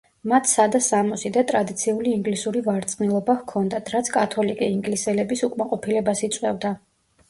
მათ 0.29 0.47
სადა 0.51 0.79
სამოსი 0.85 1.31
და 1.35 1.43
ტრადიციული 1.51 2.15
ინგლისური 2.21 2.65
ვარცხნილობა 2.71 3.37
ჰქონდათ, 3.45 3.95
რაც 3.99 4.13
კათოლიკე 4.19 4.75
ინგლისელების 4.81 5.49
უკმაყოფილებას 5.53 6.31
იწვევდა. 6.33 6.79